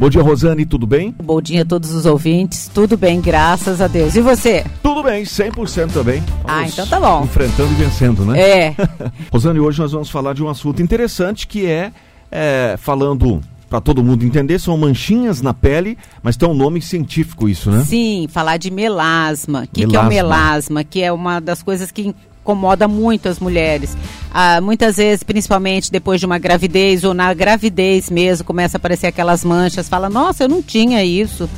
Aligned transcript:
Bom 0.00 0.08
dia, 0.08 0.22
Rosane, 0.22 0.64
tudo 0.64 0.86
bem? 0.86 1.14
Bom 1.22 1.42
dia 1.42 1.60
a 1.60 1.64
todos 1.66 1.92
os 1.92 2.06
ouvintes, 2.06 2.70
tudo 2.72 2.96
bem, 2.96 3.20
graças 3.20 3.82
a 3.82 3.86
Deus. 3.86 4.16
E 4.16 4.22
você? 4.22 4.64
Tudo 4.82 5.02
bem, 5.02 5.24
100% 5.24 5.92
também. 5.92 6.22
ah, 6.48 6.66
então 6.66 6.86
tá 6.86 6.98
bom. 6.98 7.24
Enfrentando 7.24 7.70
e 7.70 7.74
vencendo, 7.74 8.24
né? 8.24 8.40
É. 8.40 8.76
Rosane, 9.30 9.60
hoje 9.60 9.78
nós 9.78 9.92
vamos 9.92 10.08
falar 10.08 10.32
de 10.32 10.42
um 10.42 10.48
assunto 10.48 10.80
interessante 10.80 11.46
que 11.46 11.66
é, 11.66 11.92
é 12.32 12.76
falando 12.78 13.42
para 13.68 13.78
todo 13.78 14.02
mundo 14.02 14.24
entender, 14.24 14.58
são 14.58 14.74
manchinhas 14.78 15.42
na 15.42 15.52
pele, 15.52 15.98
mas 16.22 16.34
tem 16.34 16.48
um 16.48 16.54
nome 16.54 16.80
científico 16.80 17.46
isso, 17.46 17.70
né? 17.70 17.84
Sim, 17.84 18.26
falar 18.30 18.56
de 18.56 18.70
melasma. 18.70 19.64
O 19.64 19.68
que, 19.68 19.86
que, 19.86 19.96
é 19.96 20.00
o 20.00 20.08
melasma? 20.08 20.82
Que 20.82 21.02
é 21.02 21.12
uma 21.12 21.40
das 21.40 21.62
coisas 21.62 21.92
que 21.92 22.14
incomoda 22.50 22.88
muito 22.88 23.28
as 23.28 23.38
mulheres. 23.38 23.96
Ah, 24.32 24.60
muitas 24.60 24.96
vezes, 24.96 25.22
principalmente 25.22 25.90
depois 25.90 26.18
de 26.18 26.26
uma 26.26 26.38
gravidez 26.38 27.04
ou 27.04 27.14
na 27.14 27.32
gravidez 27.32 28.10
mesmo, 28.10 28.44
começa 28.44 28.76
a 28.76 28.78
aparecer 28.78 29.06
aquelas 29.06 29.44
manchas, 29.44 29.88
fala, 29.88 30.10
nossa, 30.10 30.44
eu 30.44 30.48
não 30.48 30.62
tinha 30.62 31.04
isso. 31.04 31.48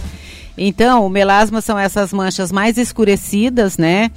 Então, 0.56 1.06
o 1.06 1.08
melasma 1.08 1.62
são 1.62 1.78
essas 1.78 2.12
manchas 2.12 2.52
mais 2.52 2.76
escurecidas, 2.76 3.78
né? 3.78 4.10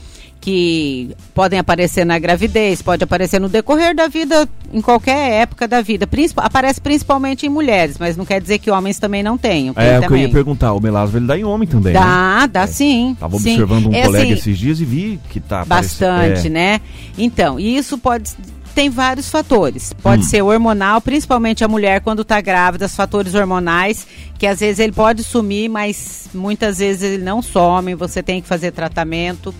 Que 0.45 1.09
podem 1.33 1.57
aparecer 1.57 2.05
na 2.05 2.19
gravidez, 2.19 2.79
pode 2.79 3.03
aparecer 3.03 3.41
no 3.41 3.49
decorrer 3.49 3.95
da 3.95 4.07
vida, 4.07 4.47
em 4.71 4.79
qualquer 4.79 5.41
época 5.41 5.67
da 5.67 5.81
vida. 5.81 6.05
Princip 6.05 6.39
aparece 6.39 6.79
principalmente 6.79 7.47
em 7.47 7.49
mulheres, 7.49 7.97
mas 7.97 8.15
não 8.15 8.23
quer 8.23 8.39
dizer 8.39 8.59
que 8.59 8.69
homens 8.69 8.99
também 8.99 9.23
não 9.23 9.39
tenham. 9.39 9.73
É, 9.75 9.97
o 9.97 10.07
que 10.07 10.13
eu 10.13 10.17
ia 10.17 10.29
perguntar, 10.29 10.73
o 10.73 10.79
melasma 10.79 11.17
ele 11.17 11.25
dá 11.25 11.35
em 11.35 11.43
homem 11.43 11.67
também, 11.67 11.93
Dá, 11.93 12.41
né? 12.41 12.47
dá 12.47 12.61
é. 12.61 12.67
sim. 12.67 13.13
Estava 13.13 13.35
observando 13.35 13.87
um 13.87 13.93
é, 13.95 14.03
colega 14.03 14.23
assim, 14.25 14.33
esses 14.33 14.59
dias 14.59 14.79
e 14.79 14.85
vi 14.85 15.19
que 15.31 15.39
tá 15.39 15.65
Bastante, 15.65 16.45
é. 16.45 16.49
né? 16.51 16.81
Então, 17.17 17.59
e 17.59 17.75
isso 17.75 17.97
pode 17.97 18.29
tem 18.75 18.89
vários 18.89 19.29
fatores. 19.29 19.93
Pode 19.93 20.21
hum. 20.21 20.25
ser 20.25 20.43
hormonal, 20.43 21.01
principalmente 21.01 21.63
a 21.63 21.67
mulher 21.67 22.01
quando 22.01 22.21
está 22.21 22.39
grávida, 22.39 22.85
os 22.85 22.95
fatores 22.95 23.33
hormonais, 23.33 24.05
que 24.37 24.45
às 24.45 24.59
vezes 24.59 24.77
ele 24.77 24.91
pode 24.91 25.23
sumir, 25.23 25.69
mas 25.69 26.29
muitas 26.35 26.77
vezes 26.77 27.01
ele 27.01 27.23
não 27.23 27.41
some, 27.41 27.95
você 27.95 28.21
tem 28.21 28.41
que 28.41 28.47
fazer 28.47 28.71
tratamento. 28.71 29.55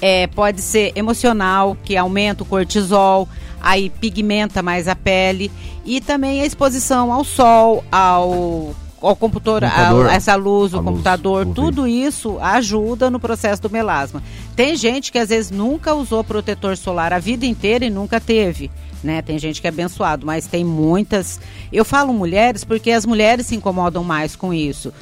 É, 0.00 0.26
pode 0.26 0.60
ser 0.60 0.92
emocional, 0.94 1.76
que 1.84 1.96
aumenta 1.96 2.42
o 2.42 2.46
cortisol, 2.46 3.28
aí 3.60 3.88
pigmenta 3.88 4.62
mais 4.62 4.88
a 4.88 4.94
pele. 4.94 5.50
E 5.84 6.00
também 6.00 6.40
a 6.40 6.46
exposição 6.46 7.12
ao 7.12 7.24
sol, 7.24 7.84
ao 7.90 8.74
ao 9.08 9.14
computador, 9.14 9.60
computador. 9.68 10.06
A, 10.06 10.14
essa 10.14 10.34
luz, 10.34 10.72
o 10.72 10.82
computador, 10.82 11.44
luz, 11.44 11.54
tudo 11.54 11.86
isso 11.86 12.38
ajuda 12.40 13.10
no 13.10 13.20
processo 13.20 13.60
do 13.60 13.70
melasma. 13.70 14.22
Tem 14.56 14.74
gente 14.76 15.12
que 15.12 15.18
às 15.18 15.28
vezes 15.28 15.50
nunca 15.50 15.94
usou 15.94 16.24
protetor 16.24 16.76
solar 16.76 17.12
a 17.12 17.18
vida 17.18 17.44
inteira 17.44 17.84
e 17.84 17.90
nunca 17.90 18.18
teve. 18.18 18.70
Né? 19.02 19.20
Tem 19.20 19.38
gente 19.38 19.60
que 19.60 19.66
é 19.66 19.70
abençoado, 19.70 20.24
mas 20.24 20.46
tem 20.46 20.64
muitas. 20.64 21.38
Eu 21.70 21.84
falo 21.84 22.14
mulheres 22.14 22.64
porque 22.64 22.90
as 22.90 23.04
mulheres 23.04 23.46
se 23.46 23.54
incomodam 23.54 24.02
mais 24.02 24.34
com 24.34 24.54
isso. 24.54 24.92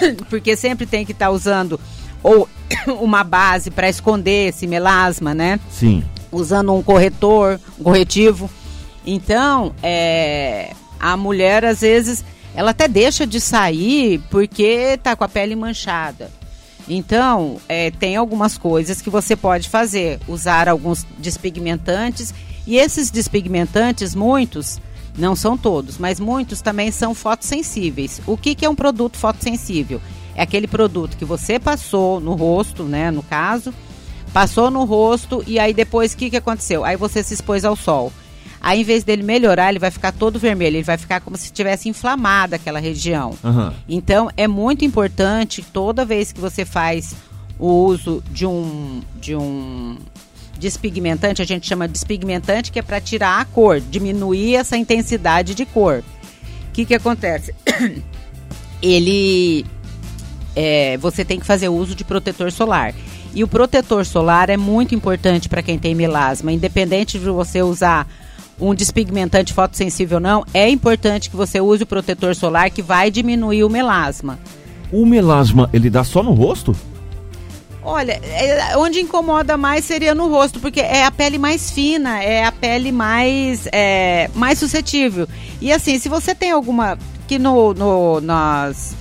porque 0.30 0.56
sempre 0.56 0.86
tem 0.86 1.04
que 1.04 1.12
estar 1.12 1.26
tá 1.26 1.30
usando 1.30 1.78
ou 2.26 2.48
uma 3.00 3.22
base 3.22 3.70
para 3.70 3.88
esconder 3.88 4.48
esse 4.48 4.66
melasma, 4.66 5.32
né? 5.32 5.60
Sim. 5.70 6.02
Usando 6.32 6.74
um 6.74 6.82
corretor, 6.82 7.60
um 7.78 7.84
corretivo. 7.84 8.50
Então, 9.06 9.72
é, 9.80 10.72
a 10.98 11.16
mulher 11.16 11.64
às 11.64 11.80
vezes 11.80 12.24
ela 12.54 12.72
até 12.72 12.88
deixa 12.88 13.24
de 13.24 13.40
sair 13.40 14.20
porque 14.28 14.98
tá 15.00 15.14
com 15.14 15.22
a 15.22 15.28
pele 15.28 15.54
manchada. 15.54 16.30
Então, 16.88 17.58
é, 17.68 17.90
tem 17.90 18.16
algumas 18.16 18.58
coisas 18.58 19.00
que 19.00 19.10
você 19.10 19.36
pode 19.36 19.68
fazer, 19.68 20.18
usar 20.26 20.68
alguns 20.68 21.06
despigmentantes 21.18 22.34
e 22.66 22.76
esses 22.76 23.10
despigmentantes, 23.10 24.14
muitos, 24.14 24.80
não 25.16 25.36
são 25.36 25.56
todos, 25.56 25.98
mas 25.98 26.18
muitos 26.18 26.60
também 26.60 26.90
são 26.90 27.14
fotossensíveis. 27.14 28.20
O 28.26 28.36
que, 28.36 28.54
que 28.54 28.64
é 28.64 28.68
um 28.68 28.74
produto 28.74 29.16
fotossensível? 29.16 30.00
É 30.36 30.42
aquele 30.42 30.66
produto 30.66 31.16
que 31.16 31.24
você 31.24 31.58
passou 31.58 32.20
no 32.20 32.34
rosto, 32.34 32.84
né, 32.84 33.10
no 33.10 33.22
caso, 33.22 33.72
passou 34.32 34.70
no 34.70 34.84
rosto 34.84 35.42
e 35.46 35.58
aí 35.58 35.72
depois 35.72 36.12
o 36.12 36.16
que, 36.16 36.30
que 36.30 36.36
aconteceu? 36.36 36.84
Aí 36.84 36.96
você 36.96 37.22
se 37.22 37.34
expôs 37.34 37.64
ao 37.64 37.74
sol. 37.74 38.12
Aí, 38.60 38.80
em 38.80 38.84
vez 38.84 39.04
dele 39.04 39.22
melhorar, 39.22 39.68
ele 39.68 39.78
vai 39.78 39.90
ficar 39.90 40.12
todo 40.12 40.38
vermelho, 40.38 40.76
ele 40.76 40.82
vai 40.82 40.98
ficar 40.98 41.20
como 41.20 41.36
se 41.36 41.52
tivesse 41.52 41.88
inflamada 41.88 42.56
aquela 42.56 42.80
região. 42.80 43.34
Uhum. 43.44 43.72
Então, 43.88 44.28
é 44.36 44.48
muito 44.48 44.84
importante, 44.84 45.64
toda 45.72 46.04
vez 46.04 46.32
que 46.32 46.40
você 46.40 46.64
faz 46.64 47.14
o 47.58 47.68
uso 47.68 48.22
de 48.30 48.44
um, 48.44 49.02
de 49.20 49.36
um 49.36 49.96
despigmentante, 50.58 51.40
a 51.40 51.44
gente 51.44 51.66
chama 51.66 51.86
de 51.86 51.92
despigmentante, 51.92 52.72
que 52.72 52.78
é 52.78 52.82
para 52.82 53.00
tirar 53.00 53.40
a 53.40 53.44
cor, 53.44 53.80
diminuir 53.80 54.56
essa 54.56 54.76
intensidade 54.76 55.54
de 55.54 55.64
cor. 55.64 56.02
O 56.68 56.72
que, 56.72 56.84
que 56.84 56.94
acontece? 56.94 57.54
ele 58.82 59.64
é, 60.56 60.96
você 60.96 61.24
tem 61.24 61.38
que 61.38 61.46
fazer 61.46 61.68
uso 61.68 61.94
de 61.94 62.02
protetor 62.02 62.50
solar. 62.50 62.94
E 63.34 63.44
o 63.44 63.48
protetor 63.48 64.06
solar 64.06 64.48
é 64.48 64.56
muito 64.56 64.94
importante 64.94 65.48
para 65.48 65.62
quem 65.62 65.78
tem 65.78 65.94
melasma, 65.94 66.50
independente 66.50 67.18
de 67.18 67.26
você 67.26 67.62
usar 67.62 68.08
um 68.58 68.74
despigmentante 68.74 69.52
fotossensível 69.52 70.16
ou 70.16 70.22
não, 70.22 70.44
é 70.54 70.68
importante 70.68 71.28
que 71.28 71.36
você 71.36 71.60
use 71.60 71.82
o 71.82 71.86
protetor 71.86 72.34
solar 72.34 72.70
que 72.70 72.80
vai 72.80 73.10
diminuir 73.10 73.64
o 73.64 73.68
melasma. 73.68 74.38
O 74.90 75.04
melasma, 75.04 75.68
ele 75.72 75.90
dá 75.90 76.02
só 76.02 76.22
no 76.22 76.32
rosto? 76.32 76.74
Olha, 77.82 78.18
é, 78.24 78.76
onde 78.76 78.98
incomoda 78.98 79.56
mais 79.56 79.84
seria 79.84 80.14
no 80.14 80.28
rosto, 80.28 80.58
porque 80.58 80.80
é 80.80 81.04
a 81.04 81.10
pele 81.10 81.38
mais 81.38 81.70
fina, 81.70 82.20
é 82.20 82.44
a 82.44 82.50
pele 82.50 82.90
mais, 82.90 83.68
é, 83.70 84.28
mais 84.34 84.58
suscetível. 84.58 85.28
E 85.60 85.70
assim, 85.70 85.98
se 85.98 86.08
você 86.08 86.34
tem 86.34 86.50
alguma. 86.50 86.98
que 87.28 87.38
no, 87.38 87.74
no, 87.74 88.20
nas 88.20 88.96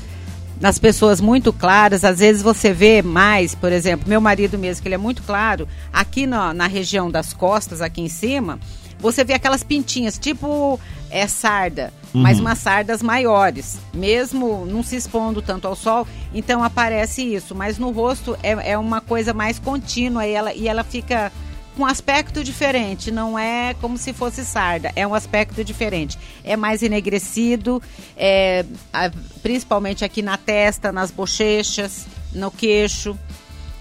nas 0.60 0.80
pessoas 0.80 1.20
muito 1.20 1.52
claras, 1.52 2.04
às 2.04 2.20
vezes 2.20 2.42
você 2.42 2.72
vê 2.72 3.02
mais, 3.02 3.54
por 3.54 3.72
exemplo, 3.72 4.08
meu 4.08 4.22
marido 4.22 4.58
mesmo, 4.58 4.82
que 4.82 4.88
ele 4.88 4.96
é 4.96 5.00
muito 5.00 5.22
claro, 5.24 5.68
aqui 5.92 6.26
na, 6.26 6.54
na 6.54 6.68
região 6.68 7.12
das 7.12 7.34
costas, 7.34 7.82
aqui 7.82 8.02
em 8.02 8.10
cima, 8.10 8.60
você 9.00 9.24
vê 9.24 9.34
aquelas 9.34 9.64
pintinhas, 9.64 10.18
tipo 10.18 10.80
é 11.10 11.28
sarda, 11.28 11.94
uhum. 12.14 12.22
mas 12.22 12.40
umas 12.40 12.58
sardas 12.58 13.02
maiores, 13.02 13.78
mesmo 13.94 14.66
não 14.66 14.82
se 14.84 14.96
expondo 14.96 15.42
tanto 15.42 15.68
ao 15.68 15.76
sol, 15.76 16.08
então 16.34 16.64
aparece 16.64 17.22
isso. 17.22 17.54
Mas 17.54 17.78
no 17.78 17.92
rosto 17.92 18.38
é, 18.42 18.72
é 18.72 18.78
uma 18.78 19.00
coisa 19.00 19.34
mais 19.34 19.60
contínua 19.60 20.26
e 20.26 20.32
ela, 20.32 20.54
e 20.54 20.68
ela 20.68 20.84
fica 20.84 21.32
um 21.78 21.86
aspecto 21.86 22.44
diferente, 22.44 23.12
não 23.12 23.38
é 23.38 23.74
como 23.82 23.98
se 23.98 24.14
fosse 24.14 24.46
sarda, 24.46 24.92
é 24.96 25.06
um 25.06 25.14
aspecto 25.14 25.64
diferente. 25.64 26.18
É 26.44 26.56
mais 26.56 26.82
enegrecido, 26.82 27.82
é, 28.16 28.66
a, 28.94 29.12
principalmente 29.42 30.06
aqui 30.06 30.22
na 30.22 30.38
testa, 30.38 30.92
nas 30.92 31.12
bochechas, 31.12 32.06
no 32.34 32.50
queixo. 32.50 33.18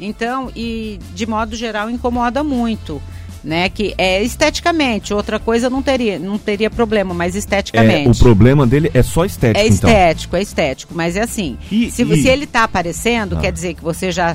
Então, 0.01 0.51
e 0.55 0.99
de 1.15 1.27
modo 1.27 1.55
geral 1.55 1.89
incomoda 1.89 2.43
muito. 2.43 3.01
Né, 3.43 3.69
que 3.69 3.95
é 3.99 4.23
esteticamente, 4.23 5.13
outra 5.13 5.39
coisa 5.39 5.69
não 5.69 5.83
teria, 5.83 6.19
não 6.19 6.39
teria 6.39 6.71
problema, 6.71 7.13
mas 7.13 7.35
esteticamente. 7.35 8.09
É, 8.09 8.11
o 8.11 8.15
problema 8.17 8.67
dele 8.67 8.91
é 8.95 9.03
só 9.03 9.23
estético. 9.23 9.61
É 9.61 9.69
então. 9.69 9.91
estético, 9.91 10.31
então. 10.31 10.39
é 10.39 10.43
estético, 10.43 10.95
mas 10.95 11.15
é 11.15 11.21
assim. 11.21 11.59
E, 11.71 11.91
se, 11.91 12.05
e... 12.05 12.23
se 12.23 12.27
ele 12.27 12.45
está 12.45 12.65
aparecendo, 12.65 13.37
ah. 13.37 13.41
quer 13.41 13.53
dizer 13.53 13.75
que 13.75 13.83
você 13.83 14.11
já 14.11 14.35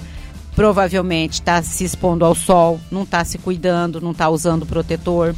provavelmente 0.59 1.35
está 1.35 1.63
se 1.63 1.85
expondo 1.85 2.25
ao 2.25 2.35
sol, 2.35 2.81
não 2.91 3.03
está 3.03 3.23
se 3.23 3.37
cuidando, 3.37 4.01
não 4.01 4.11
está 4.11 4.27
usando 4.29 4.65
protetor. 4.65 5.33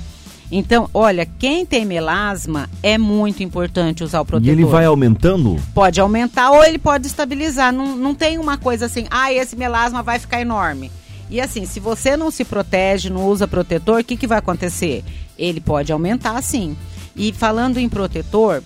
Então, 0.52 0.90
olha, 0.92 1.28
quem 1.28 1.64
tem 1.64 1.86
melasma 1.86 2.68
é 2.82 2.98
muito 2.98 3.44
importante 3.44 4.04
usar 4.04 4.22
o 4.22 4.26
protetor. 4.26 4.52
E 4.52 4.58
ele 4.58 4.66
vai 4.66 4.84
aumentando? 4.84 5.62
Pode 5.76 6.02
aumentar 6.02 6.50
ou 6.50 6.64
ele 6.64 6.80
pode 6.80 7.06
estabilizar. 7.06 7.72
Não, 7.72 7.96
não 7.96 8.16
tem 8.16 8.40
uma 8.40 8.58
coisa 8.58 8.88
assim, 8.88 9.06
ah, 9.12 9.32
esse 9.32 9.56
melasma 9.56 10.02
vai 10.02 10.18
ficar 10.18 10.42
enorme. 10.42 10.92
E 11.30 11.40
assim, 11.40 11.68
se 11.68 11.80
você 11.80 12.18
não 12.18 12.32
se 12.32 12.44
protege, 12.44 13.12
não 13.12 13.28
usa 13.28 13.48
protetor, 13.48 14.02
o 14.02 14.04
que, 14.04 14.18
que 14.18 14.26
vai 14.26 14.40
acontecer? 14.40 15.04
Ele 15.38 15.62
pode 15.62 15.92
aumentar 15.92 16.42
sim. 16.42 16.76
E 17.16 17.32
falando 17.32 17.78
em 17.78 17.88
protetor, 17.88 18.64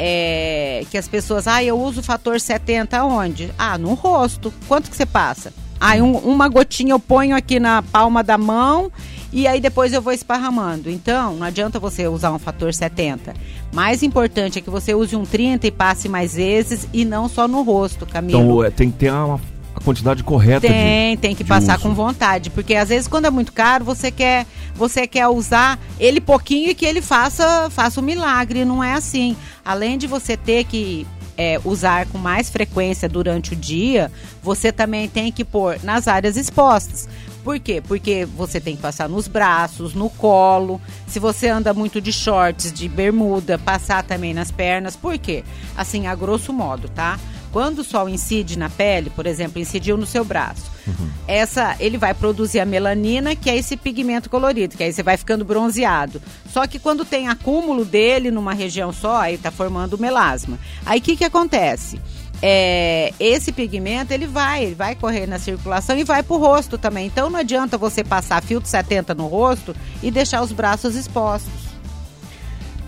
é, 0.00 0.84
que 0.90 0.98
as 0.98 1.06
pessoas, 1.06 1.46
ah, 1.46 1.62
eu 1.62 1.80
uso 1.80 2.00
o 2.00 2.02
fator 2.02 2.40
70 2.40 3.04
onde? 3.04 3.54
Ah, 3.56 3.78
no 3.78 3.94
rosto. 3.94 4.52
Quanto 4.66 4.90
que 4.90 4.96
você 4.96 5.06
passa? 5.06 5.52
Aí 5.82 6.00
um, 6.00 6.16
uma 6.18 6.48
gotinha 6.48 6.92
eu 6.92 7.00
ponho 7.00 7.34
aqui 7.34 7.58
na 7.58 7.82
palma 7.82 8.22
da 8.22 8.38
mão 8.38 8.88
e 9.32 9.48
aí 9.48 9.60
depois 9.60 9.92
eu 9.92 10.00
vou 10.00 10.12
esparramando. 10.12 10.88
Então, 10.88 11.34
não 11.34 11.44
adianta 11.44 11.80
você 11.80 12.06
usar 12.06 12.30
um 12.30 12.38
fator 12.38 12.72
70. 12.72 13.34
Mais 13.74 14.00
importante 14.00 14.60
é 14.60 14.62
que 14.62 14.70
você 14.70 14.94
use 14.94 15.16
um 15.16 15.24
30 15.24 15.66
e 15.66 15.72
passe 15.72 16.08
mais 16.08 16.34
vezes 16.34 16.86
e 16.92 17.04
não 17.04 17.28
só 17.28 17.48
no 17.48 17.62
rosto, 17.62 18.06
Camilo. 18.06 18.40
Então, 18.40 18.64
é, 18.64 18.70
tem 18.70 18.92
que 18.92 18.98
ter 18.98 19.12
uma 19.12 19.40
a 19.74 19.80
quantidade 19.80 20.22
correta 20.22 20.60
tem 20.60 21.16
de, 21.16 21.22
tem 21.22 21.34
que 21.34 21.42
passar 21.42 21.78
uso. 21.78 21.88
com 21.88 21.94
vontade 21.94 22.50
porque 22.50 22.74
às 22.74 22.90
vezes 22.90 23.08
quando 23.08 23.24
é 23.24 23.30
muito 23.30 23.54
caro 23.54 23.82
você 23.82 24.10
quer 24.10 24.44
você 24.74 25.06
quer 25.06 25.26
usar 25.28 25.78
ele 25.98 26.20
pouquinho 26.20 26.68
e 26.68 26.74
que 26.74 26.84
ele 26.84 27.00
faça 27.00 27.70
faça 27.70 27.98
um 27.98 28.04
milagre 28.04 28.66
não 28.66 28.84
é 28.84 28.92
assim 28.92 29.34
além 29.64 29.96
de 29.96 30.06
você 30.06 30.36
ter 30.36 30.64
que 30.64 31.06
é, 31.36 31.60
usar 31.64 32.06
com 32.06 32.18
mais 32.18 32.50
frequência 32.50 33.08
durante 33.08 33.52
o 33.52 33.56
dia, 33.56 34.10
você 34.42 34.72
também 34.72 35.08
tem 35.08 35.32
que 35.32 35.44
pôr 35.44 35.78
nas 35.82 36.08
áreas 36.08 36.36
expostas. 36.36 37.08
Por 37.42 37.58
quê? 37.58 37.82
Porque 37.86 38.24
você 38.24 38.60
tem 38.60 38.76
que 38.76 38.82
passar 38.82 39.08
nos 39.08 39.26
braços, 39.26 39.94
no 39.94 40.08
colo. 40.08 40.80
Se 41.08 41.18
você 41.18 41.48
anda 41.48 41.74
muito 41.74 42.00
de 42.00 42.12
shorts, 42.12 42.72
de 42.72 42.88
bermuda, 42.88 43.58
passar 43.58 44.04
também 44.04 44.32
nas 44.32 44.52
pernas. 44.52 44.94
Por 44.94 45.18
quê? 45.18 45.42
Assim, 45.76 46.06
a 46.06 46.14
grosso 46.14 46.52
modo, 46.52 46.88
tá? 46.88 47.18
Quando 47.52 47.80
o 47.80 47.84
sol 47.84 48.08
incide 48.08 48.58
na 48.58 48.70
pele, 48.70 49.10
por 49.10 49.26
exemplo, 49.26 49.60
incidiu 49.60 49.96
no 49.96 50.06
seu 50.06 50.24
braço, 50.24 50.70
uhum. 50.86 51.10
essa 51.28 51.76
ele 51.78 51.98
vai 51.98 52.14
produzir 52.14 52.60
a 52.60 52.66
melanina, 52.66 53.36
que 53.36 53.50
é 53.50 53.56
esse 53.56 53.76
pigmento 53.76 54.30
colorido, 54.30 54.76
que 54.76 54.82
aí 54.82 54.92
você 54.92 55.02
vai 55.02 55.16
ficando 55.16 55.44
bronzeado. 55.44 56.20
Só 56.50 56.66
que 56.66 56.78
quando 56.78 57.04
tem 57.04 57.28
acúmulo 57.28 57.84
dele 57.84 58.30
numa 58.30 58.54
região 58.54 58.92
só, 58.92 59.20
aí 59.20 59.36
tá 59.36 59.50
formando 59.50 59.98
melasma. 59.98 60.58
Aí 60.86 60.98
o 60.98 61.02
que 61.02 61.16
que 61.16 61.24
acontece? 61.24 62.00
é, 62.42 63.14
esse 63.20 63.52
pigmento 63.52 64.12
ele 64.12 64.26
vai, 64.26 64.64
ele 64.64 64.74
vai 64.74 64.96
correr 64.96 65.26
na 65.28 65.38
circulação 65.38 65.96
e 65.96 66.02
vai 66.02 66.24
para 66.24 66.34
o 66.34 66.38
rosto 66.38 66.76
também. 66.76 67.06
Então 67.06 67.30
não 67.30 67.38
adianta 67.38 67.78
você 67.78 68.02
passar 68.02 68.42
filtro 68.42 68.68
70 68.68 69.14
no 69.14 69.28
rosto 69.28 69.74
e 70.02 70.10
deixar 70.10 70.42
os 70.42 70.50
braços 70.50 70.96
expostos 70.96 71.61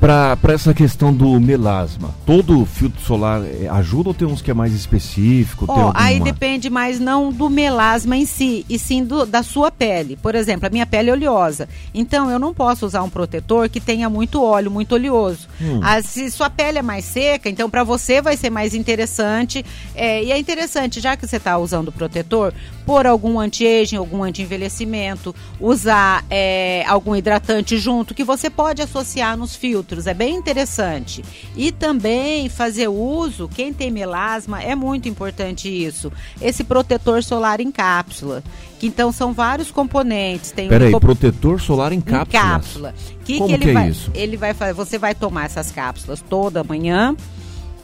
para 0.04 0.52
essa 0.52 0.74
questão 0.74 1.14
do 1.14 1.40
melasma, 1.40 2.14
todo 2.26 2.66
filtro 2.66 3.00
solar 3.00 3.42
é, 3.42 3.66
ajuda 3.68 4.10
ou 4.10 4.14
tem 4.14 4.28
uns 4.28 4.42
que 4.42 4.50
é 4.50 4.54
mais 4.54 4.74
específico? 4.74 5.64
Oh, 5.66 5.92
Aí 5.94 6.20
depende 6.20 6.68
mais 6.68 7.00
não 7.00 7.32
do 7.32 7.48
melasma 7.48 8.14
em 8.14 8.26
si, 8.26 8.66
e 8.68 8.78
sim 8.78 9.02
do, 9.02 9.24
da 9.24 9.42
sua 9.42 9.70
pele. 9.70 10.18
Por 10.20 10.34
exemplo, 10.34 10.66
a 10.66 10.70
minha 10.70 10.84
pele 10.84 11.08
é 11.08 11.12
oleosa. 11.14 11.66
Então 11.94 12.30
eu 12.30 12.38
não 12.38 12.52
posso 12.52 12.84
usar 12.84 13.02
um 13.02 13.08
protetor 13.08 13.70
que 13.70 13.80
tenha 13.80 14.10
muito 14.10 14.42
óleo, 14.42 14.70
muito 14.70 14.94
oleoso. 14.94 15.48
Hum. 15.58 15.80
Ah, 15.82 16.02
se 16.02 16.30
sua 16.30 16.50
pele 16.50 16.80
é 16.80 16.82
mais 16.82 17.06
seca, 17.06 17.48
então 17.48 17.70
para 17.70 17.82
você 17.82 18.20
vai 18.20 18.36
ser 18.36 18.50
mais 18.50 18.74
interessante. 18.74 19.64
É, 19.94 20.22
e 20.22 20.30
é 20.30 20.38
interessante, 20.38 21.00
já 21.00 21.16
que 21.16 21.26
você 21.26 21.36
está 21.36 21.56
usando 21.56 21.90
protetor, 21.90 22.52
pôr 22.84 23.06
algum 23.06 23.40
anti-aging, 23.40 23.96
algum 23.96 24.22
anti-envelhecimento, 24.22 25.34
usar 25.58 26.22
é, 26.28 26.84
algum 26.86 27.16
hidratante 27.16 27.78
junto, 27.78 28.14
que 28.14 28.22
você 28.22 28.50
pode 28.50 28.82
associar 28.82 29.34
nos 29.34 29.56
filtros 29.56 29.93
é 30.06 30.14
bem 30.14 30.36
interessante. 30.36 31.24
E 31.56 31.72
também 31.72 32.48
fazer 32.48 32.88
uso, 32.88 33.48
quem 33.48 33.72
tem 33.72 33.90
melasma, 33.90 34.62
é 34.62 34.74
muito 34.74 35.08
importante 35.08 35.68
isso. 35.68 36.12
Esse 36.40 36.64
protetor 36.64 37.22
solar 37.22 37.60
em 37.60 37.70
cápsula. 37.70 38.42
Que 38.78 38.86
então 38.86 39.12
são 39.12 39.32
vários 39.32 39.70
componentes. 39.70 40.50
Tem 40.50 40.68
Peraí, 40.68 40.94
um 40.94 41.00
protetor 41.00 41.60
solar 41.60 41.92
em 41.92 42.00
cápsula. 42.00 42.24
Em 42.24 42.50
cápsula. 42.50 42.94
Que 43.24 43.38
Como 43.38 43.48
que, 43.48 43.54
ele 43.54 43.64
que 43.64 43.70
é 43.70 43.74
vai, 43.74 43.88
isso? 43.88 44.10
Ele 44.14 44.36
vai 44.36 44.54
fazer, 44.54 44.72
você 44.72 44.98
vai 44.98 45.14
tomar 45.14 45.46
essas 45.46 45.70
cápsulas 45.70 46.20
toda 46.20 46.64
manhã. 46.64 47.16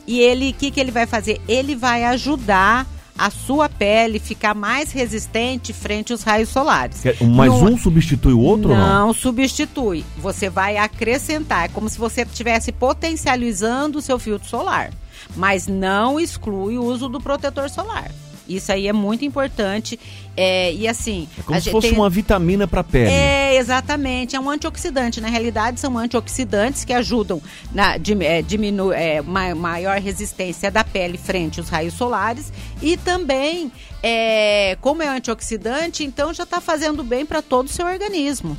E 0.07 0.21
ele, 0.21 0.51
o 0.51 0.55
que, 0.55 0.71
que 0.71 0.81
ele 0.81 0.91
vai 0.91 1.07
fazer? 1.07 1.41
Ele 1.47 1.77
vai 1.77 2.05
ajudar 2.05 2.87
a 3.21 3.29
sua 3.29 3.69
pele 3.69 4.19
ficar 4.19 4.55
mais 4.55 4.93
resistente 4.93 5.75
frente 5.75 6.11
aos 6.11 6.23
raios 6.23 6.49
solares. 6.49 7.03
Mas 7.21 7.53
no... 7.53 7.73
um 7.73 7.79
substitui 7.79 8.33
o 8.33 8.41
outro 8.41 8.71
não? 8.71 9.07
Não 9.07 9.13
substitui. 9.13 10.07
Você 10.17 10.49
vai 10.49 10.79
acrescentar. 10.79 11.67
É 11.67 11.69
como 11.69 11.87
se 11.91 11.99
você 11.99 12.23
estivesse 12.23 12.73
potencializando 12.73 13.99
o 13.99 14.03
seu 14.03 14.19
filtro 14.19 14.49
solar. 14.49 14.91
Mas 15.37 15.67
não 15.67 16.19
exclui 16.19 16.79
o 16.79 16.85
uso 16.85 17.11
do 17.11 17.21
protetor 17.21 17.69
solar. 17.69 18.11
Isso 18.57 18.73
aí 18.73 18.89
é 18.89 18.93
muito 18.93 19.25
importante. 19.25 19.99
É, 20.37 20.73
e 20.73 20.89
assim. 20.89 21.29
É 21.39 21.43
como 21.43 21.61
se 21.61 21.71
fosse 21.71 21.91
tem... 21.91 21.99
uma 21.99 22.11
vitamina 22.11 22.67
para 22.67 22.81
a 22.81 22.85
pele. 22.85 23.11
É, 23.11 23.57
exatamente. 23.57 24.37
É 24.37 24.41
um 24.41 24.51
antioxidante. 24.51 25.21
Na 25.21 25.29
realidade, 25.29 25.81
são 25.81 25.97
antioxidantes 25.97 26.85
que 26.85 26.93
ajudam 26.93 27.41
na 27.73 27.97
é, 28.21 28.43
diminuir 28.43 28.95
é, 28.95 29.23
maior 29.23 29.99
resistência 29.99 30.71
da 30.71 30.85
pele 30.85 31.19
frente 31.19 31.61
aos 31.61 31.69
raios 31.69 31.95
solares. 31.95 32.53
E 32.83 32.97
também, 32.97 33.71
é, 34.03 34.77
como 34.81 35.03
é 35.03 35.09
antioxidante, 35.09 36.05
então 36.05 36.33
já 36.33 36.45
está 36.45 36.61
fazendo 36.61 37.03
bem 37.03 37.25
para 37.25 37.43
todo 37.43 37.67
o 37.67 37.71
seu 37.71 37.87
organismo 37.87 38.57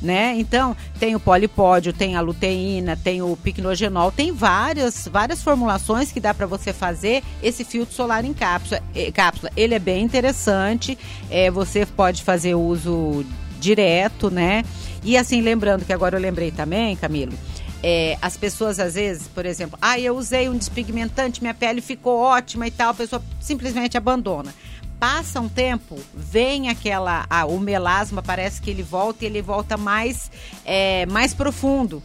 né? 0.00 0.34
Então, 0.36 0.76
tem 0.98 1.14
o 1.14 1.20
polipódio, 1.20 1.92
tem 1.92 2.16
a 2.16 2.20
luteína, 2.20 2.96
tem 2.96 3.20
o 3.22 3.36
picnogenol, 3.36 4.10
tem 4.10 4.32
várias, 4.32 5.06
várias 5.06 5.42
formulações 5.42 6.10
que 6.10 6.20
dá 6.20 6.32
para 6.32 6.46
você 6.46 6.72
fazer 6.72 7.22
esse 7.42 7.64
filtro 7.64 7.94
solar 7.94 8.24
em 8.24 8.32
cápsula. 8.32 8.82
cápsula. 9.12 9.50
Ele 9.56 9.74
é 9.74 9.78
bem 9.78 10.04
interessante, 10.04 10.96
é, 11.30 11.50
você 11.50 11.84
pode 11.84 12.22
fazer 12.22 12.54
uso 12.54 13.24
direto, 13.58 14.30
né? 14.30 14.64
E 15.04 15.16
assim, 15.16 15.40
lembrando 15.40 15.84
que 15.84 15.92
agora 15.92 16.16
eu 16.16 16.20
lembrei 16.20 16.50
também, 16.50 16.96
Camilo, 16.96 17.32
é, 17.82 18.16
as 18.20 18.36
pessoas 18.36 18.78
às 18.78 18.94
vezes, 18.94 19.28
por 19.28 19.46
exemplo, 19.46 19.78
ah, 19.80 19.98
eu 19.98 20.16
usei 20.16 20.48
um 20.48 20.56
despigmentante, 20.56 21.40
minha 21.40 21.54
pele 21.54 21.80
ficou 21.80 22.18
ótima 22.18 22.66
e 22.66 22.70
tal, 22.70 22.90
a 22.90 22.94
pessoa 22.94 23.22
simplesmente 23.40 23.96
abandona 23.96 24.54
passa 25.00 25.40
um 25.40 25.48
tempo, 25.48 25.98
vem 26.14 26.68
aquela. 26.68 27.24
Ah, 27.30 27.46
o 27.46 27.58
melasma 27.58 28.22
parece 28.22 28.60
que 28.60 28.70
ele 28.70 28.82
volta 28.82 29.24
e 29.24 29.26
ele 29.26 29.40
volta 29.40 29.78
mais, 29.78 30.30
é, 30.64 31.06
mais 31.06 31.32
profundo. 31.32 32.02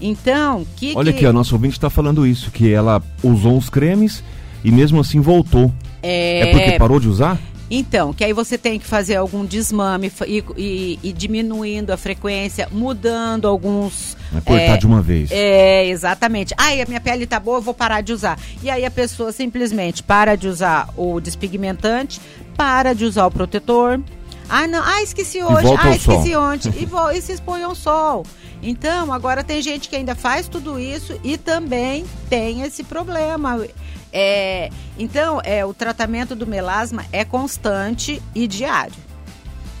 Então, 0.00 0.66
que. 0.76 0.92
Olha 0.96 1.12
que... 1.12 1.18
aqui, 1.18 1.26
a 1.26 1.32
nossa 1.32 1.54
ouvinte 1.54 1.74
está 1.74 1.88
falando 1.88 2.26
isso, 2.26 2.50
que 2.50 2.72
ela 2.72 3.00
usou 3.22 3.56
uns 3.56 3.70
cremes 3.70 4.24
e 4.64 4.72
mesmo 4.72 5.00
assim 5.00 5.20
voltou. 5.20 5.72
É, 6.02 6.40
é 6.40 6.46
porque 6.52 6.78
parou 6.78 6.98
de 6.98 7.08
usar? 7.08 7.38
Então, 7.76 8.12
que 8.12 8.22
aí 8.22 8.32
você 8.32 8.56
tem 8.56 8.78
que 8.78 8.86
fazer 8.86 9.16
algum 9.16 9.44
desmame 9.44 10.12
e, 10.28 10.44
e, 10.56 10.98
e 11.02 11.12
diminuindo 11.12 11.92
a 11.92 11.96
frequência, 11.96 12.68
mudando 12.70 13.48
alguns. 13.48 14.16
É 14.32 14.40
cortar 14.40 14.74
é, 14.74 14.76
de 14.76 14.86
uma 14.86 15.02
vez. 15.02 15.28
É, 15.32 15.84
exatamente. 15.88 16.54
Ai, 16.56 16.80
a 16.80 16.86
minha 16.86 17.00
pele 17.00 17.26
tá 17.26 17.40
boa, 17.40 17.58
eu 17.58 17.62
vou 17.62 17.74
parar 17.74 18.00
de 18.00 18.12
usar. 18.12 18.38
E 18.62 18.70
aí 18.70 18.84
a 18.84 18.90
pessoa 18.92 19.32
simplesmente 19.32 20.04
para 20.04 20.36
de 20.36 20.46
usar 20.46 20.88
o 20.96 21.18
despigmentante, 21.20 22.20
para 22.56 22.94
de 22.94 23.04
usar 23.04 23.26
o 23.26 23.30
protetor. 23.30 24.00
Ah, 24.48 24.68
não, 24.68 24.80
ah, 24.84 25.02
esqueci 25.02 25.42
hoje, 25.42 25.66
ah, 25.76 25.96
esqueci 25.96 26.32
sol. 26.32 26.42
ontem. 26.42 26.72
e, 26.78 27.18
e 27.18 27.22
se 27.22 27.32
expõe 27.32 27.64
ao 27.64 27.74
sol. 27.74 28.24
Então, 28.62 29.12
agora 29.12 29.42
tem 29.42 29.60
gente 29.60 29.88
que 29.88 29.96
ainda 29.96 30.14
faz 30.14 30.46
tudo 30.46 30.78
isso 30.78 31.18
e 31.24 31.36
também 31.36 32.04
tem 32.30 32.62
esse 32.62 32.84
problema. 32.84 33.66
É, 34.16 34.70
então, 34.96 35.40
é, 35.42 35.64
o 35.64 35.74
tratamento 35.74 36.36
do 36.36 36.46
melasma 36.46 37.04
é 37.10 37.24
constante 37.24 38.22
e 38.32 38.46
diário. 38.46 38.94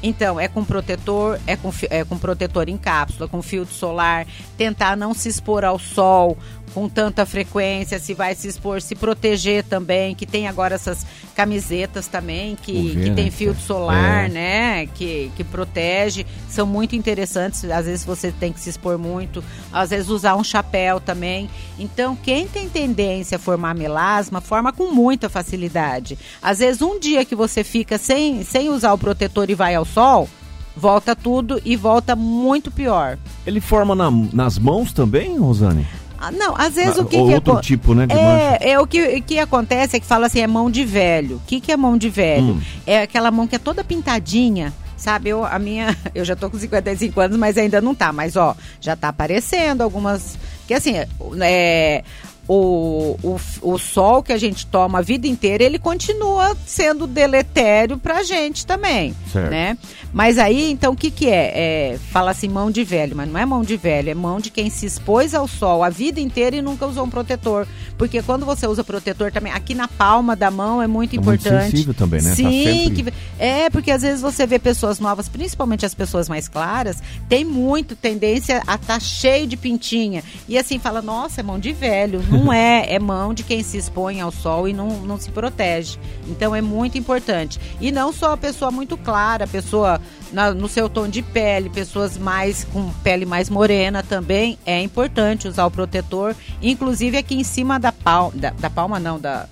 Então, 0.02 0.38
é 0.38 0.48
com 0.48 0.64
protetor, 0.64 1.40
é 1.46 1.56
com, 1.56 1.72
é 1.88 2.04
com 2.04 2.18
protetor 2.18 2.68
em 2.68 2.76
cápsula, 2.76 3.28
com 3.28 3.40
filtro 3.40 3.72
solar, 3.72 4.26
tentar 4.58 4.96
não 4.96 5.14
se 5.14 5.28
expor 5.28 5.64
ao 5.64 5.78
sol, 5.78 6.36
com 6.74 6.88
tanta 6.88 7.24
frequência, 7.24 8.00
se 8.00 8.12
vai 8.12 8.34
se 8.34 8.48
expor, 8.48 8.82
se 8.82 8.96
proteger 8.96 9.62
também, 9.62 10.12
que 10.12 10.26
tem 10.26 10.48
agora 10.48 10.74
essas 10.74 11.06
camisetas 11.34 12.08
também, 12.08 12.56
que, 12.56 12.96
que 12.96 13.10
tem 13.12 13.30
filtro 13.30 13.62
solar, 13.62 14.26
é. 14.26 14.28
né? 14.28 14.86
Que, 14.86 15.30
que 15.36 15.44
protege, 15.44 16.26
são 16.48 16.66
muito 16.66 16.96
interessantes. 16.96 17.64
Às 17.64 17.86
vezes 17.86 18.04
você 18.04 18.32
tem 18.32 18.52
que 18.52 18.58
se 18.58 18.70
expor 18.70 18.98
muito, 18.98 19.42
às 19.72 19.90
vezes 19.90 20.08
usar 20.08 20.34
um 20.34 20.42
chapéu 20.42 20.98
também. 20.98 21.48
Então, 21.78 22.16
quem 22.16 22.48
tem 22.48 22.68
tendência 22.68 23.36
a 23.36 23.38
formar 23.38 23.74
melasma, 23.74 24.40
forma 24.40 24.72
com 24.72 24.90
muita 24.90 25.28
facilidade. 25.28 26.18
Às 26.42 26.58
vezes, 26.58 26.82
um 26.82 26.98
dia 26.98 27.24
que 27.24 27.36
você 27.36 27.62
fica 27.62 27.98
sem, 27.98 28.42
sem 28.42 28.68
usar 28.68 28.92
o 28.92 28.98
protetor 28.98 29.48
e 29.48 29.54
vai 29.54 29.76
ao 29.76 29.84
sol, 29.84 30.28
volta 30.76 31.14
tudo 31.14 31.60
e 31.64 31.76
volta 31.76 32.16
muito 32.16 32.68
pior. 32.70 33.16
Ele 33.46 33.60
forma 33.60 33.94
na, 33.94 34.10
nas 34.10 34.58
mãos 34.58 34.92
também, 34.92 35.38
Rosane? 35.38 35.86
Ah, 36.24 36.30
não, 36.30 36.54
às 36.56 36.74
vezes 36.74 36.98
ah, 36.98 37.02
o 37.02 37.04
que, 37.04 37.16
outro 37.16 37.56
que 37.56 37.62
tipo, 37.62 37.94
né, 37.94 38.06
é, 38.08 38.70
é 38.70 38.80
o 38.80 38.86
que, 38.86 39.20
que 39.20 39.38
acontece 39.38 39.96
é 39.96 40.00
que 40.00 40.06
fala 40.06 40.26
assim, 40.26 40.40
é 40.40 40.46
mão 40.46 40.70
de 40.70 40.84
velho. 40.84 41.36
O 41.36 41.40
que, 41.40 41.60
que 41.60 41.70
é 41.70 41.76
mão 41.76 41.98
de 41.98 42.08
velho? 42.08 42.54
Hum. 42.54 42.60
É 42.86 43.02
aquela 43.02 43.30
mão 43.30 43.46
que 43.46 43.56
é 43.56 43.58
toda 43.58 43.84
pintadinha, 43.84 44.72
sabe? 44.96 45.28
Eu, 45.28 45.44
a 45.44 45.58
minha, 45.58 45.94
eu 46.14 46.24
já 46.24 46.34
tô 46.34 46.48
com 46.48 46.58
55 46.58 47.20
anos, 47.20 47.36
mas 47.36 47.58
ainda 47.58 47.80
não 47.80 47.94
tá. 47.94 48.10
Mas, 48.10 48.36
ó, 48.36 48.56
já 48.80 48.96
tá 48.96 49.08
aparecendo 49.08 49.82
algumas. 49.82 50.38
Que 50.66 50.72
assim, 50.72 50.94
é, 51.42 52.04
o, 52.46 53.16
o, 53.22 53.40
o 53.62 53.78
sol 53.78 54.22
que 54.22 54.32
a 54.32 54.38
gente 54.38 54.66
toma 54.66 54.98
a 54.98 55.02
vida 55.02 55.26
inteira, 55.26 55.64
ele 55.64 55.78
continua 55.78 56.56
sendo 56.66 57.06
deletério 57.06 57.98
pra 57.98 58.22
gente 58.22 58.66
também, 58.66 59.14
certo. 59.32 59.50
né? 59.50 59.78
Mas 60.12 60.38
aí, 60.38 60.70
então, 60.70 60.92
o 60.92 60.96
que 60.96 61.10
que 61.10 61.28
é? 61.28 61.92
é? 61.92 61.98
Fala 62.10 62.30
assim, 62.30 62.48
mão 62.48 62.70
de 62.70 62.84
velho, 62.84 63.16
mas 63.16 63.28
não 63.28 63.40
é 63.40 63.44
mão 63.44 63.62
de 63.62 63.76
velho, 63.76 64.10
é 64.10 64.14
mão 64.14 64.38
de 64.38 64.50
quem 64.50 64.70
se 64.70 64.86
expôs 64.86 65.34
ao 65.34 65.48
sol 65.48 65.82
a 65.82 65.88
vida 65.88 66.20
inteira 66.20 66.56
e 66.56 66.62
nunca 66.62 66.86
usou 66.86 67.04
um 67.04 67.10
protetor. 67.10 67.66
Porque 67.96 68.22
quando 68.22 68.44
você 68.44 68.66
usa 68.66 68.82
protetor 68.82 69.30
também, 69.30 69.52
aqui 69.52 69.74
na 69.74 69.88
palma 69.88 70.34
da 70.34 70.50
mão 70.50 70.82
é 70.82 70.86
muito 70.86 71.14
é 71.14 71.18
importante. 71.18 71.52
Muito 71.52 71.70
sensível 71.70 71.94
também, 71.94 72.22
né? 72.22 72.30
Tá 72.30 72.36
Sim, 72.36 72.44
tá 72.64 72.70
sempre... 72.72 73.02
que, 73.02 73.14
é, 73.38 73.70
porque 73.70 73.90
às 73.90 74.02
vezes 74.02 74.20
você 74.20 74.46
vê 74.46 74.58
pessoas 74.58 74.98
novas, 74.98 75.28
principalmente 75.28 75.86
as 75.86 75.94
pessoas 75.94 76.28
mais 76.28 76.48
claras, 76.48 77.02
tem 77.28 77.44
muito 77.44 77.94
tendência 77.94 78.62
a 78.66 78.74
estar 78.74 78.94
tá 78.94 79.00
cheio 79.00 79.46
de 79.46 79.56
pintinha. 79.56 80.22
E 80.48 80.58
assim, 80.58 80.78
fala, 80.78 81.00
nossa, 81.00 81.40
é 81.40 81.42
mão 81.42 81.58
de 81.58 81.72
velho 81.72 82.22
não 82.30 82.52
é, 82.52 82.92
é 82.92 82.98
mão 82.98 83.32
de 83.32 83.42
quem 83.42 83.62
se 83.62 83.76
expõe 83.76 84.20
ao 84.20 84.30
sol 84.30 84.68
e 84.68 84.72
não, 84.72 84.88
não 85.00 85.18
se 85.18 85.30
protege. 85.30 85.98
Então 86.26 86.54
é 86.54 86.60
muito 86.60 86.98
importante. 86.98 87.60
E 87.80 87.92
não 87.92 88.12
só 88.12 88.32
a 88.32 88.36
pessoa 88.36 88.70
muito 88.70 88.96
clara, 88.96 89.44
a 89.44 89.48
pessoa 89.48 90.00
na, 90.34 90.52
no 90.52 90.68
seu 90.68 90.88
tom 90.88 91.08
de 91.08 91.22
pele, 91.22 91.70
pessoas 91.70 92.18
mais 92.18 92.64
com 92.64 92.90
pele 93.02 93.24
mais 93.24 93.48
morena 93.48 94.02
também, 94.02 94.58
é 94.66 94.82
importante 94.82 95.48
usar 95.48 95.64
o 95.64 95.70
protetor, 95.70 96.34
inclusive 96.60 97.16
aqui 97.16 97.36
em 97.36 97.44
cima 97.44 97.78
da 97.78 97.92
palma, 97.92 98.32
da, 98.34 98.50
da 98.50 98.68
palma 98.68 98.98
não, 98.98 99.18
da... 99.18 99.46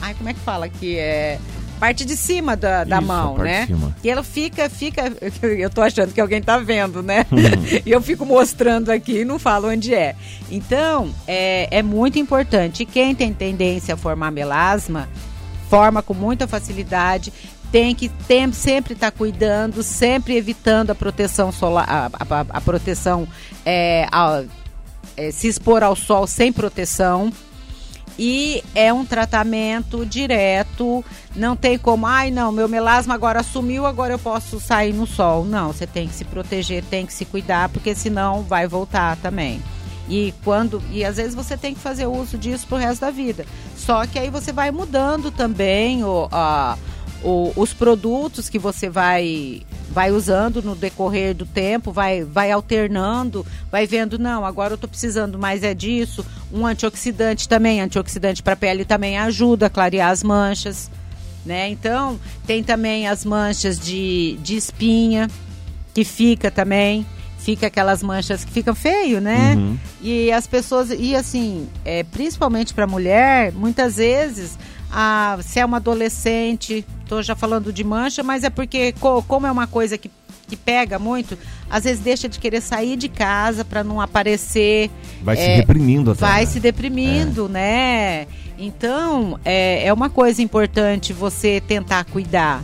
Ai, 0.00 0.14
como 0.14 0.28
é 0.28 0.34
que 0.34 0.40
fala 0.40 0.68
que 0.68 0.96
é 0.96 1.38
parte 1.82 2.04
de 2.04 2.16
cima 2.16 2.56
da, 2.56 2.84
da 2.84 2.98
Isso, 2.98 3.06
mão, 3.08 3.34
parte 3.34 3.72
né? 3.72 3.92
E 4.04 4.08
ela 4.08 4.22
fica, 4.22 4.70
fica. 4.70 5.12
Eu 5.42 5.68
tô 5.68 5.82
achando 5.82 6.12
que 6.12 6.20
alguém 6.20 6.40
tá 6.40 6.56
vendo, 6.56 7.02
né? 7.02 7.26
Uhum. 7.30 7.38
e 7.84 7.90
eu 7.90 8.00
fico 8.00 8.24
mostrando 8.24 8.90
aqui 8.90 9.22
e 9.22 9.24
não 9.24 9.36
falo 9.36 9.68
onde 9.68 9.92
é. 9.92 10.14
Então, 10.48 11.12
é, 11.26 11.66
é 11.72 11.82
muito 11.82 12.20
importante. 12.20 12.84
Quem 12.84 13.16
tem 13.16 13.34
tendência 13.34 13.94
a 13.94 13.96
formar 13.96 14.30
melasma, 14.30 15.08
forma 15.68 16.02
com 16.02 16.14
muita 16.14 16.46
facilidade. 16.46 17.32
Tem 17.72 17.94
que 17.94 18.08
tem, 18.08 18.52
sempre 18.52 18.92
estar 18.92 19.10
cuidando, 19.10 19.82
sempre 19.82 20.36
evitando 20.36 20.90
a 20.90 20.94
proteção 20.94 21.50
solar, 21.50 21.86
a, 21.88 22.06
a- 22.06 22.46
a 22.50 22.60
proteção, 22.60 23.26
é, 23.64 24.06
a- 24.12 24.44
é, 25.16 25.30
se 25.32 25.48
expor 25.48 25.82
ao 25.82 25.96
sol 25.96 26.26
sem 26.26 26.52
proteção. 26.52 27.32
E 28.18 28.62
é 28.74 28.92
um 28.92 29.06
tratamento 29.06 30.04
direto, 30.04 31.02
não 31.34 31.56
tem 31.56 31.78
como, 31.78 32.06
ai 32.06 32.30
não, 32.30 32.52
meu 32.52 32.68
melasma 32.68 33.14
agora 33.14 33.42
sumiu, 33.42 33.86
agora 33.86 34.12
eu 34.12 34.18
posso 34.18 34.60
sair 34.60 34.92
no 34.92 35.06
sol. 35.06 35.46
Não, 35.46 35.72
você 35.72 35.86
tem 35.86 36.06
que 36.06 36.14
se 36.14 36.24
proteger, 36.26 36.84
tem 36.84 37.06
que 37.06 37.12
se 37.12 37.24
cuidar, 37.24 37.70
porque 37.70 37.94
senão 37.94 38.42
vai 38.42 38.66
voltar 38.66 39.16
também. 39.16 39.62
E 40.10 40.34
quando 40.44 40.82
e 40.90 41.02
às 41.06 41.16
vezes 41.16 41.34
você 41.34 41.56
tem 41.56 41.72
que 41.72 41.80
fazer 41.80 42.04
uso 42.06 42.36
disso 42.36 42.66
pro 42.66 42.76
resto 42.76 43.00
da 43.00 43.10
vida. 43.10 43.46
Só 43.78 44.04
que 44.06 44.18
aí 44.18 44.28
você 44.28 44.52
vai 44.52 44.70
mudando 44.70 45.30
também 45.30 46.04
o, 46.04 46.28
a- 46.30 46.76
o- 47.22 47.52
os 47.56 47.72
produtos 47.72 48.48
que 48.48 48.58
você 48.58 48.88
vai 48.88 49.62
vai 49.90 50.10
usando 50.10 50.62
no 50.62 50.74
decorrer 50.74 51.34
do 51.34 51.44
tempo, 51.44 51.92
vai 51.92 52.24
vai 52.24 52.50
alternando, 52.50 53.44
vai 53.70 53.86
vendo 53.86 54.18
não, 54.18 54.44
agora 54.44 54.74
eu 54.74 54.78
tô 54.78 54.88
precisando 54.88 55.38
mais 55.38 55.62
é 55.62 55.74
disso. 55.74 56.24
Um 56.52 56.66
antioxidante 56.66 57.48
também, 57.48 57.80
antioxidante 57.80 58.42
para 58.42 58.56
pele 58.56 58.84
também 58.84 59.18
ajuda 59.18 59.66
a 59.66 59.70
clarear 59.70 60.10
as 60.10 60.22
manchas, 60.22 60.90
né? 61.44 61.68
Então, 61.68 62.18
tem 62.46 62.62
também 62.62 63.06
as 63.06 63.24
manchas 63.24 63.78
de, 63.78 64.38
de 64.42 64.56
espinha 64.56 65.28
que 65.94 66.04
fica 66.04 66.50
também, 66.50 67.06
fica 67.38 67.66
aquelas 67.66 68.02
manchas 68.02 68.44
que 68.44 68.50
ficam 68.52 68.74
feio, 68.74 69.20
né? 69.20 69.54
Uhum. 69.56 69.78
E 70.00 70.32
as 70.32 70.46
pessoas, 70.46 70.88
e 70.90 71.14
assim, 71.14 71.68
é, 71.84 72.02
principalmente 72.02 72.72
para 72.72 72.86
mulher, 72.86 73.52
muitas 73.52 73.96
vezes, 73.96 74.56
a, 74.90 75.38
se 75.42 75.58
é 75.58 75.64
uma 75.64 75.76
adolescente, 75.78 76.84
tô 77.12 77.22
já 77.22 77.36
falando 77.36 77.70
de 77.70 77.84
mancha, 77.84 78.22
mas 78.22 78.42
é 78.42 78.48
porque, 78.48 78.92
co- 78.92 79.22
como 79.28 79.46
é 79.46 79.50
uma 79.52 79.66
coisa 79.66 79.98
que, 79.98 80.10
que 80.48 80.56
pega 80.56 80.98
muito, 80.98 81.36
às 81.68 81.84
vezes 81.84 82.00
deixa 82.02 82.26
de 82.26 82.38
querer 82.38 82.62
sair 82.62 82.96
de 82.96 83.06
casa 83.06 83.66
para 83.66 83.84
não 83.84 84.00
aparecer. 84.00 84.90
Vai 85.22 85.36
se 85.36 85.42
É, 85.42 85.56
reprimindo 85.56 86.12
até. 86.12 86.20
Vai 86.20 86.40
né? 86.40 86.46
se 86.46 86.58
deprimindo, 86.58 87.50
né? 87.50 88.26
Então, 88.58 89.38
é, 89.44 89.86
é 89.86 89.92
uma 89.92 90.08
coisa 90.08 90.40
importante 90.40 91.12
você 91.12 91.60
tentar 91.60 92.04
cuidar, 92.06 92.62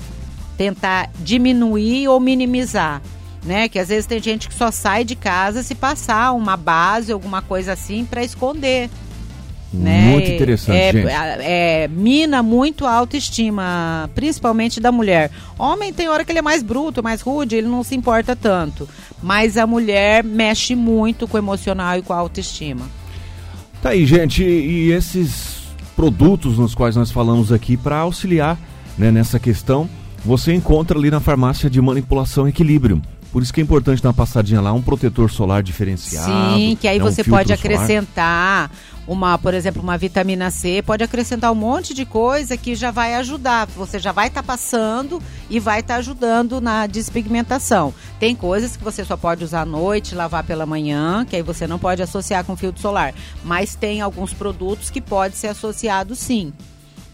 tentar 0.57 1.11
diminuir 1.21 2.09
ou 2.09 2.19
minimizar, 2.19 3.03
né? 3.45 3.69
Que 3.69 3.79
às 3.79 3.89
vezes 3.89 4.07
tem 4.07 4.23
gente 4.23 4.49
que 4.49 4.55
só 4.55 4.71
sai 4.71 5.05
de 5.05 5.15
casa 5.15 5.63
se 5.63 5.75
passar 5.75 6.33
uma 6.33 6.57
base, 6.57 7.13
alguma 7.13 7.43
coisa 7.43 7.75
assim, 7.75 8.07
para 8.07 8.25
esconder. 8.25 8.89
Né? 9.73 10.13
Muito 10.13 10.31
interessante, 10.31 10.79
é, 10.79 10.93
gente. 10.93 11.09
é, 11.09 11.83
é, 11.85 11.89
mina 11.89 12.43
muito 12.43 12.87
a 12.87 12.93
autoestima, 12.93 14.09
principalmente 14.15 14.81
da 14.81 14.91
mulher. 14.91 15.31
Homem 15.59 15.93
tem 15.93 16.09
hora 16.09 16.25
que 16.25 16.33
ele 16.33 16.39
é 16.39 16.43
mais 16.43 16.63
bruto, 16.63 17.03
mais 17.03 17.21
rude, 17.21 17.57
ele 17.57 17.69
não 17.69 17.83
se 17.83 17.95
importa 17.95 18.35
tanto. 18.35 18.89
Mas 19.23 19.59
a 19.59 19.67
mulher 19.67 20.25
mexe 20.25 20.75
muito 20.75 21.29
com 21.29 21.37
o 21.37 21.41
emocional 21.41 21.99
e 21.99 22.03
com 22.03 22.15
a 22.15 22.17
autoestima. 22.17 22.89
Tá 23.83 23.91
aí, 23.91 24.07
gente, 24.07 24.43
e 24.43 24.91
esses 24.91 25.59
produtos 25.95 26.59
nos 26.59 26.75
quais 26.75 26.97
nós 26.97 27.11
falamos 27.11 27.53
aqui 27.53 27.77
para 27.77 27.99
auxiliar 27.99 28.59
né, 28.97 29.11
nessa 29.11 29.39
questão, 29.39 29.89
você 30.25 30.55
encontra 30.55 30.99
ali 30.99 31.11
na 31.11 31.21
farmácia 31.21 31.69
de 31.69 31.81
manipulação 31.81 32.49
equilíbrio. 32.49 33.03
Por 33.33 33.43
isso 33.43 33.53
que 33.53 33.61
é 33.61 33.65
importante 33.65 34.03
dar 34.03 34.09
uma 34.09 34.15
passadinha 34.15 34.61
lá, 34.61 34.73
um 34.73 34.83
protetor 34.83 35.31
solar 35.31 35.63
diferenciado. 35.63 36.55
Sim, 36.55 36.77
que 36.81 36.89
aí 36.89 36.99
né, 36.99 37.05
um 37.05 37.09
você 37.09 37.23
filtro 37.23 37.33
pode 37.33 37.49
solar. 37.49 37.59
acrescentar 37.59 38.71
uma, 39.09 39.39
por 39.39 39.55
exemplo, 39.55 39.83
uma 39.83 39.97
vitamina 39.97 40.51
C, 40.51 40.83
pode 40.83 41.03
acrescentar 41.03 41.51
um 41.51 41.55
monte 41.55 41.95
de 41.95 42.05
coisa 42.05 42.59
que 42.59 42.75
já 42.75 42.91
vai 42.91 43.15
ajudar. 43.15 43.67
Você 43.69 43.99
já 43.99 44.13
vai 44.13 44.29
estar 44.29 44.43
passando 44.43 45.21
e 45.49 45.59
vai 45.59 45.81
estar 45.81 45.97
ajudando 45.97 46.61
na 46.61 46.87
despigmentação. 46.87 47.95
Tem 48.21 48.35
coisas 48.35 48.77
que 48.77 48.85
você 48.85 49.05
só 49.05 49.17
pode 49.17 49.43
usar 49.43 49.63
à 49.63 49.67
noite, 49.67 50.15
lavar 50.15 50.45
pela 50.45 50.67
manhã, 50.67 51.25
que 51.25 51.35
aí 51.35 51.43
você 51.43 51.67
não 51.67 51.79
pode 51.79 52.03
associar 52.03 52.45
com 52.45 52.55
filtro 52.55 52.83
solar. 52.83 53.15
Mas 53.43 53.75
tem 53.75 54.03
alguns 54.03 54.35
produtos 54.35 54.91
que 54.91 55.01
pode 55.01 55.37
ser 55.37 55.49
associado 55.49 56.15
sim. 56.15 56.53